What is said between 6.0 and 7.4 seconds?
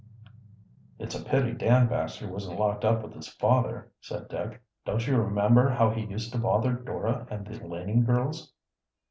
used to bother Dora